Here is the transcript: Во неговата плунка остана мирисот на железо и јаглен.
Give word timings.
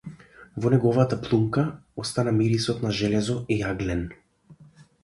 Во 0.63 0.69
неговата 0.73 1.19
плунка 1.27 1.65
остана 2.05 2.35
мирисот 2.41 2.83
на 2.87 2.95
железо 3.03 3.39
и 3.57 3.61
јаглен. 3.63 4.05